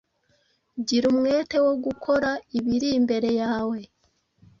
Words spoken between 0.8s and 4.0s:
Gira umwete wo gukora ibiri imbere yawe